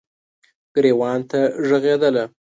ګریوان 0.73 1.19
ته 1.29 1.39
ږغیدله 1.67 2.23